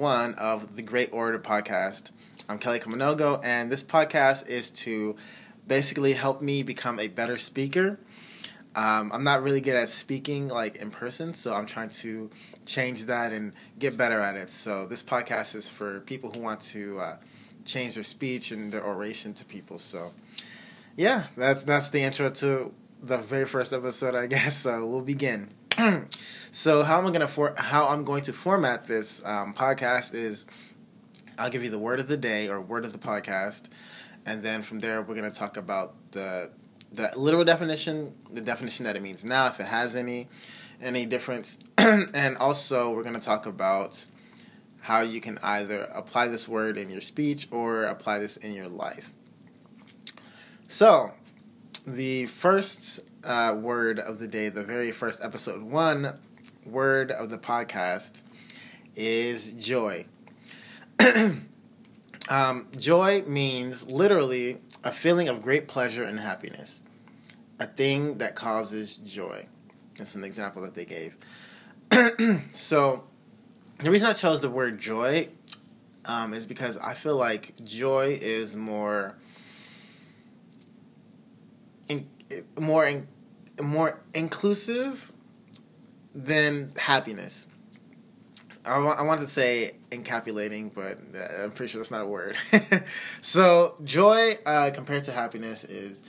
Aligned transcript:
one 0.00 0.32
of 0.36 0.76
the 0.76 0.82
Great 0.82 1.12
Orator 1.12 1.38
podcast. 1.38 2.10
I'm 2.48 2.56
Kelly 2.56 2.80
Kamanogo, 2.80 3.38
and 3.44 3.70
this 3.70 3.82
podcast 3.82 4.48
is 4.48 4.70
to 4.70 5.14
basically 5.68 6.14
help 6.14 6.40
me 6.40 6.62
become 6.62 6.98
a 6.98 7.06
better 7.06 7.36
speaker. 7.36 8.00
Um, 8.74 9.12
I'm 9.12 9.24
not 9.24 9.42
really 9.42 9.60
good 9.60 9.76
at 9.76 9.90
speaking 9.90 10.48
like 10.48 10.76
in 10.76 10.90
person, 10.90 11.34
so 11.34 11.52
I'm 11.52 11.66
trying 11.66 11.90
to 11.90 12.30
change 12.64 13.04
that 13.04 13.34
and 13.34 13.52
get 13.78 13.98
better 13.98 14.20
at 14.20 14.36
it. 14.36 14.48
So 14.48 14.86
this 14.86 15.02
podcast 15.02 15.54
is 15.54 15.68
for 15.68 16.00
people 16.00 16.30
who 16.34 16.40
want 16.40 16.62
to 16.62 16.98
uh, 16.98 17.16
change 17.66 17.96
their 17.96 18.04
speech 18.04 18.52
and 18.52 18.72
their 18.72 18.82
oration 18.82 19.34
to 19.34 19.44
people. 19.44 19.78
So 19.78 20.12
yeah, 20.96 21.24
that's 21.36 21.62
that's 21.64 21.90
the 21.90 22.02
intro 22.02 22.30
to 22.30 22.72
the 23.02 23.18
very 23.18 23.44
first 23.44 23.74
episode, 23.74 24.14
I 24.14 24.26
guess. 24.34 24.56
So 24.56 24.86
we'll 24.86 25.02
begin. 25.02 25.50
so 26.52 26.82
how 26.82 26.98
am 26.98 27.06
I 27.06 27.10
gonna 27.10 27.28
for 27.28 27.54
how 27.56 27.88
I'm 27.88 28.04
going 28.04 28.22
to 28.22 28.32
format 28.32 28.86
this 28.86 29.22
um, 29.24 29.54
podcast 29.54 30.14
is 30.14 30.46
I'll 31.38 31.50
give 31.50 31.64
you 31.64 31.70
the 31.70 31.78
word 31.78 32.00
of 32.00 32.08
the 32.08 32.16
day 32.16 32.48
or 32.48 32.60
word 32.60 32.84
of 32.84 32.92
the 32.92 32.98
podcast, 32.98 33.64
and 34.26 34.42
then 34.42 34.62
from 34.62 34.80
there 34.80 35.02
we're 35.02 35.14
gonna 35.14 35.30
talk 35.30 35.56
about 35.56 35.94
the 36.12 36.50
the 36.92 37.10
literal 37.16 37.44
definition, 37.44 38.14
the 38.32 38.40
definition 38.40 38.84
that 38.84 38.96
it 38.96 39.02
means 39.02 39.24
now, 39.24 39.46
if 39.46 39.60
it 39.60 39.66
has 39.66 39.96
any 39.96 40.28
any 40.82 41.06
difference, 41.06 41.58
and 41.78 42.36
also 42.38 42.92
we're 42.92 43.04
gonna 43.04 43.20
talk 43.20 43.46
about 43.46 44.04
how 44.80 45.00
you 45.00 45.20
can 45.20 45.38
either 45.42 45.82
apply 45.94 46.28
this 46.28 46.48
word 46.48 46.78
in 46.78 46.90
your 46.90 47.02
speech 47.02 47.46
or 47.50 47.84
apply 47.84 48.18
this 48.18 48.36
in 48.38 48.54
your 48.54 48.68
life. 48.68 49.12
So, 50.68 51.12
the 51.86 52.26
first 52.26 53.00
uh, 53.24 53.56
word 53.58 53.98
of 53.98 54.18
the 54.18 54.28
day, 54.28 54.48
the 54.48 54.62
very 54.62 54.92
first 54.92 55.20
episode 55.22 55.62
one 55.62 56.18
word 56.64 57.10
of 57.10 57.30
the 57.30 57.38
podcast 57.38 58.22
is 58.96 59.52
joy. 59.52 60.06
um, 62.28 62.68
joy 62.76 63.22
means 63.26 63.90
literally 63.90 64.58
a 64.84 64.92
feeling 64.92 65.28
of 65.28 65.42
great 65.42 65.68
pleasure 65.68 66.02
and 66.02 66.20
happiness, 66.20 66.82
a 67.58 67.66
thing 67.66 68.18
that 68.18 68.34
causes 68.34 68.96
joy. 68.96 69.46
That's 69.96 70.14
an 70.14 70.24
example 70.24 70.62
that 70.62 70.74
they 70.74 70.84
gave. 70.84 71.16
so, 72.52 73.04
the 73.78 73.90
reason 73.90 74.08
I 74.08 74.12
chose 74.12 74.40
the 74.40 74.50
word 74.50 74.78
joy 74.80 75.28
um, 76.04 76.34
is 76.34 76.46
because 76.46 76.76
I 76.76 76.94
feel 76.94 77.16
like 77.16 77.54
joy 77.64 78.18
is 78.20 78.54
more 78.54 79.16
in, 81.90 82.08
more 82.60 82.86
in, 82.86 83.08
more 83.62 84.00
inclusive 84.14 85.12
than 86.14 86.72
happiness. 86.76 87.48
I, 88.64 88.78
wa- 88.78 88.92
I 88.92 89.02
wanted 89.02 89.22
to 89.22 89.26
say 89.28 89.72
encapsulating, 89.90 90.72
but 90.74 90.98
uh, 91.18 91.44
I'm 91.44 91.50
pretty 91.52 91.72
sure 91.72 91.80
that's 91.80 91.90
not 91.90 92.02
a 92.02 92.06
word. 92.06 92.36
so 93.20 93.76
joy 93.84 94.36
uh, 94.44 94.70
compared 94.70 95.04
to 95.04 95.12
happiness 95.12 95.64
is, 95.64 96.02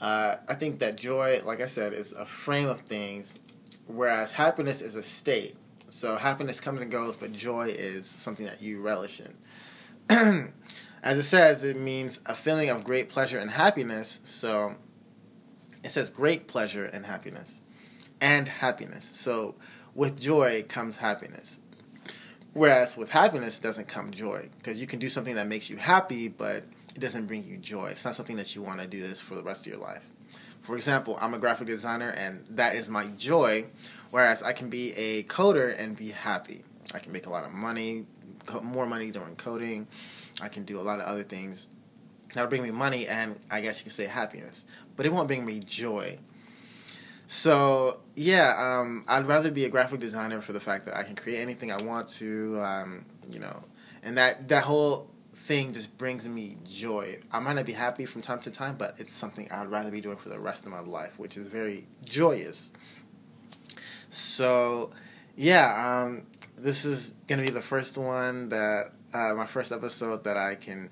uh, 0.00 0.36
I 0.46 0.54
think 0.54 0.80
that 0.80 0.96
joy, 0.96 1.40
like 1.44 1.60
I 1.60 1.66
said, 1.66 1.92
is 1.92 2.12
a 2.12 2.26
frame 2.26 2.68
of 2.68 2.80
things, 2.82 3.38
whereas 3.86 4.32
happiness 4.32 4.82
is 4.82 4.96
a 4.96 5.02
state. 5.02 5.56
So 5.88 6.16
happiness 6.16 6.60
comes 6.60 6.82
and 6.82 6.90
goes, 6.90 7.16
but 7.16 7.32
joy 7.32 7.68
is 7.68 8.06
something 8.06 8.46
that 8.46 8.60
you 8.60 8.80
relish 8.82 9.20
in. 9.20 10.52
As 11.02 11.18
it 11.18 11.24
says, 11.24 11.62
it 11.62 11.76
means 11.76 12.20
a 12.26 12.34
feeling 12.34 12.70
of 12.70 12.82
great 12.82 13.08
pleasure 13.08 13.38
and 13.38 13.50
happiness. 13.50 14.20
So 14.24 14.74
it 15.84 15.92
says 15.92 16.08
great 16.10 16.48
pleasure 16.48 16.86
and 16.86 17.04
happiness 17.04 17.60
and 18.20 18.48
happiness. 18.48 19.04
So 19.04 19.54
with 19.94 20.18
joy 20.18 20.64
comes 20.66 20.96
happiness. 20.96 21.60
Whereas 22.54 22.96
with 22.96 23.10
happiness 23.10 23.60
doesn't 23.60 23.86
come 23.86 24.10
joy 24.10 24.48
because 24.58 24.80
you 24.80 24.86
can 24.86 24.98
do 24.98 25.10
something 25.10 25.34
that 25.34 25.46
makes 25.46 25.68
you 25.68 25.76
happy, 25.76 26.28
but 26.28 26.64
it 26.94 27.00
doesn't 27.00 27.26
bring 27.26 27.44
you 27.44 27.58
joy. 27.58 27.88
It's 27.88 28.04
not 28.04 28.14
something 28.14 28.36
that 28.36 28.54
you 28.54 28.62
want 28.62 28.80
to 28.80 28.86
do 28.86 29.00
this 29.00 29.20
for 29.20 29.34
the 29.34 29.42
rest 29.42 29.66
of 29.66 29.72
your 29.72 29.82
life. 29.82 30.08
For 30.62 30.74
example, 30.74 31.18
I'm 31.20 31.34
a 31.34 31.38
graphic 31.38 31.66
designer 31.66 32.10
and 32.10 32.46
that 32.50 32.76
is 32.76 32.88
my 32.88 33.06
joy, 33.08 33.66
whereas 34.10 34.42
I 34.42 34.52
can 34.52 34.70
be 34.70 34.94
a 34.94 35.24
coder 35.24 35.78
and 35.78 35.96
be 35.96 36.10
happy. 36.10 36.64
I 36.94 36.98
can 36.98 37.12
make 37.12 37.26
a 37.26 37.30
lot 37.30 37.44
of 37.44 37.52
money, 37.52 38.06
more 38.62 38.86
money 38.86 39.10
during 39.10 39.36
coding. 39.36 39.86
I 40.42 40.48
can 40.48 40.62
do 40.64 40.80
a 40.80 40.82
lot 40.82 41.00
of 41.00 41.06
other 41.06 41.24
things 41.24 41.68
that'll 42.34 42.50
bring 42.50 42.62
me 42.62 42.70
money 42.70 43.08
and 43.08 43.38
I 43.50 43.60
guess 43.60 43.78
you 43.78 43.84
can 43.84 43.92
say 43.92 44.06
happiness, 44.06 44.64
but 44.96 45.06
it 45.06 45.12
won't 45.12 45.28
bring 45.28 45.44
me 45.44 45.60
joy. 45.60 46.18
So 47.26 48.00
yeah, 48.14 48.54
um, 48.58 49.04
I'd 49.08 49.26
rather 49.26 49.50
be 49.50 49.64
a 49.64 49.68
graphic 49.68 50.00
designer 50.00 50.40
for 50.40 50.52
the 50.52 50.60
fact 50.60 50.84
that 50.84 50.96
I 50.96 51.02
can 51.02 51.16
create 51.16 51.40
anything 51.40 51.72
I 51.72 51.82
want 51.82 52.08
to, 52.08 52.60
um, 52.60 53.04
you 53.30 53.40
know, 53.40 53.64
and 54.02 54.18
that 54.18 54.48
that 54.48 54.64
whole 54.64 55.08
thing 55.34 55.72
just 55.72 55.96
brings 55.98 56.28
me 56.28 56.56
joy. 56.64 57.20
I 57.32 57.38
might 57.38 57.54
not 57.54 57.66
be 57.66 57.72
happy 57.72 58.06
from 58.06 58.22
time 58.22 58.40
to 58.40 58.50
time, 58.50 58.76
but 58.76 58.94
it's 58.98 59.12
something 59.12 59.50
I'd 59.50 59.70
rather 59.70 59.90
be 59.90 60.00
doing 60.00 60.16
for 60.16 60.28
the 60.28 60.38
rest 60.38 60.64
of 60.66 60.72
my 60.72 60.80
life, 60.80 61.18
which 61.18 61.36
is 61.36 61.46
very 61.46 61.86
joyous. 62.04 62.72
So 64.10 64.90
yeah, 65.36 66.04
um, 66.04 66.26
this 66.58 66.84
is 66.84 67.14
gonna 67.26 67.42
be 67.42 67.50
the 67.50 67.62
first 67.62 67.96
one 67.96 68.50
that 68.50 68.92
uh, 69.12 69.34
my 69.34 69.46
first 69.46 69.72
episode 69.72 70.24
that 70.24 70.36
I 70.36 70.56
can 70.56 70.90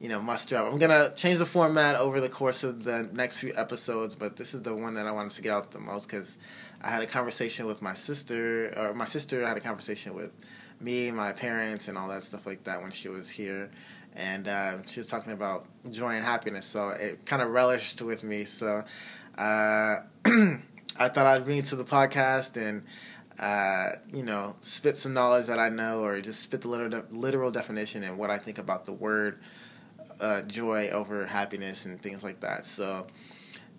you 0.00 0.08
know, 0.08 0.20
muster 0.22 0.56
up. 0.56 0.72
I'm 0.72 0.78
gonna 0.78 1.12
change 1.14 1.38
the 1.38 1.46
format 1.46 1.96
over 1.96 2.20
the 2.20 2.28
course 2.28 2.62
of 2.62 2.84
the 2.84 3.08
next 3.14 3.38
few 3.38 3.52
episodes, 3.56 4.14
but 4.14 4.36
this 4.36 4.54
is 4.54 4.62
the 4.62 4.74
one 4.74 4.94
that 4.94 5.06
I 5.06 5.12
wanted 5.12 5.32
to 5.32 5.42
get 5.42 5.52
out 5.52 5.70
the 5.72 5.80
most 5.80 6.08
because 6.08 6.36
I 6.80 6.90
had 6.90 7.02
a 7.02 7.06
conversation 7.06 7.66
with 7.66 7.82
my 7.82 7.94
sister, 7.94 8.72
or 8.76 8.94
my 8.94 9.06
sister 9.06 9.44
had 9.44 9.56
a 9.56 9.60
conversation 9.60 10.14
with 10.14 10.30
me, 10.80 11.10
my 11.10 11.32
parents, 11.32 11.88
and 11.88 11.98
all 11.98 12.08
that 12.08 12.22
stuff 12.22 12.46
like 12.46 12.62
that 12.64 12.80
when 12.80 12.92
she 12.92 13.08
was 13.08 13.28
here, 13.28 13.70
and 14.14 14.46
uh, 14.46 14.82
she 14.86 15.00
was 15.00 15.08
talking 15.08 15.32
about 15.32 15.66
joy 15.90 16.10
and 16.10 16.24
happiness. 16.24 16.66
So 16.66 16.90
it 16.90 17.26
kind 17.26 17.42
of 17.42 17.50
relished 17.50 18.00
with 18.00 18.22
me. 18.22 18.44
So 18.44 18.84
uh, 19.36 19.40
I 20.24 21.08
thought 21.08 21.26
I'd 21.26 21.44
bring 21.44 21.58
it 21.58 21.66
to 21.66 21.76
the 21.76 21.84
podcast 21.84 22.56
and. 22.56 22.84
Uh, 23.38 23.94
you 24.12 24.24
know, 24.24 24.56
spit 24.62 24.96
some 24.96 25.14
knowledge 25.14 25.46
that 25.46 25.60
I 25.60 25.68
know, 25.68 26.02
or 26.02 26.20
just 26.20 26.40
spit 26.40 26.62
the 26.62 26.66
literal, 26.66 27.04
literal 27.12 27.52
definition 27.52 28.02
and 28.02 28.18
what 28.18 28.30
I 28.30 28.38
think 28.40 28.58
about 28.58 28.84
the 28.84 28.92
word 28.92 29.38
uh, 30.20 30.42
joy 30.42 30.88
over 30.88 31.26
happiness 31.26 31.84
and 31.84 32.00
things 32.00 32.22
like 32.22 32.40
that. 32.40 32.66
So, 32.66 33.06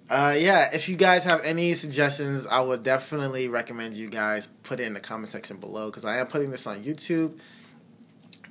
uh, 0.09 0.35
yeah, 0.37 0.69
if 0.73 0.89
you 0.89 0.95
guys 0.95 1.23
have 1.23 1.41
any 1.41 1.73
suggestions, 1.73 2.45
I 2.45 2.59
would 2.61 2.83
definitely 2.83 3.47
recommend 3.47 3.95
you 3.95 4.09
guys 4.09 4.47
put 4.63 4.79
it 4.79 4.83
in 4.83 4.93
the 4.93 4.99
comment 4.99 5.29
section 5.29 5.57
below 5.57 5.87
because 5.87 6.05
I 6.05 6.17
am 6.17 6.27
putting 6.27 6.51
this 6.51 6.65
on 6.65 6.83
YouTube 6.83 7.39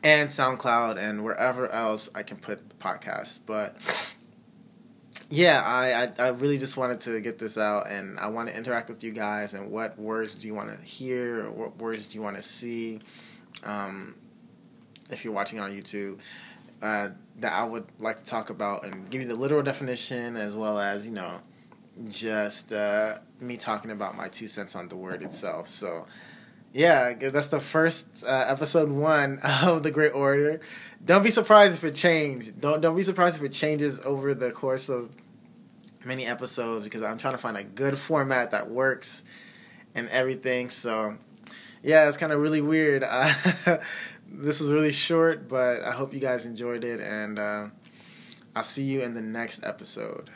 and 0.02 0.28
SoundCloud 0.28 0.96
and 0.98 1.24
wherever 1.24 1.68
else 1.68 2.08
I 2.14 2.22
can 2.22 2.36
put 2.38 2.68
the 2.68 2.74
podcast. 2.76 3.40
But 3.46 3.76
yeah, 5.30 5.62
I, 5.62 6.04
I, 6.04 6.26
I 6.26 6.28
really 6.30 6.58
just 6.58 6.76
wanted 6.76 7.00
to 7.00 7.20
get 7.20 7.38
this 7.38 7.58
out 7.58 7.90
and 7.90 8.18
I 8.18 8.28
want 8.28 8.48
to 8.48 8.56
interact 8.56 8.88
with 8.88 9.02
you 9.02 9.12
guys 9.12 9.54
and 9.54 9.70
what 9.70 9.98
words 9.98 10.34
do 10.34 10.46
you 10.46 10.54
want 10.54 10.70
to 10.70 10.86
hear 10.86 11.46
or 11.46 11.50
what 11.50 11.76
words 11.78 12.06
do 12.06 12.16
you 12.16 12.22
want 12.22 12.36
to 12.36 12.42
see 12.42 13.00
um, 13.64 14.14
if 15.10 15.24
you're 15.24 15.34
watching 15.34 15.60
on 15.60 15.72
YouTube. 15.72 16.18
Uh, 16.80 17.10
that 17.40 17.52
I 17.52 17.64
would 17.64 17.86
like 17.98 18.18
to 18.18 18.24
talk 18.24 18.50
about 18.50 18.84
and 18.84 19.08
give 19.10 19.22
you 19.22 19.28
the 19.28 19.34
literal 19.34 19.62
definition 19.62 20.36
as 20.36 20.56
well 20.56 20.78
as, 20.78 21.06
you 21.06 21.12
know, 21.12 21.40
just 22.08 22.72
uh, 22.72 23.18
me 23.40 23.56
talking 23.56 23.90
about 23.90 24.16
my 24.16 24.28
two 24.28 24.48
cents 24.48 24.74
on 24.74 24.88
the 24.88 24.96
word 24.96 25.22
itself. 25.22 25.68
So, 25.68 26.06
yeah, 26.72 27.14
that's 27.14 27.48
the 27.48 27.60
first 27.60 28.24
uh, 28.24 28.44
episode 28.48 28.90
one 28.90 29.38
of 29.62 29.82
the 29.82 29.90
Great 29.90 30.14
Orator. 30.14 30.60
Don't 31.04 31.22
be 31.22 31.30
surprised 31.30 31.74
if 31.74 31.84
it 31.84 31.94
changed. 31.94 32.60
Don't 32.60 32.80
don't 32.80 32.96
be 32.96 33.02
surprised 33.02 33.36
if 33.36 33.42
it 33.42 33.52
changes 33.52 34.00
over 34.00 34.34
the 34.34 34.50
course 34.50 34.88
of 34.88 35.10
many 36.04 36.26
episodes 36.26 36.84
because 36.84 37.02
I'm 37.02 37.18
trying 37.18 37.34
to 37.34 37.38
find 37.38 37.56
a 37.56 37.64
good 37.64 37.96
format 37.96 38.50
that 38.50 38.70
works 38.70 39.24
and 39.94 40.08
everything. 40.08 40.70
So, 40.70 41.16
yeah, 41.82 42.08
it's 42.08 42.16
kind 42.16 42.32
of 42.32 42.40
really 42.40 42.60
weird. 42.60 43.02
this 44.30 44.60
was 44.60 44.70
really 44.70 44.92
short, 44.92 45.48
but 45.48 45.82
I 45.82 45.92
hope 45.92 46.12
you 46.12 46.20
guys 46.20 46.46
enjoyed 46.46 46.84
it, 46.84 47.00
and 47.00 47.38
uh, 47.38 47.66
I'll 48.54 48.64
see 48.64 48.84
you 48.84 49.00
in 49.00 49.14
the 49.14 49.22
next 49.22 49.64
episode. 49.64 50.30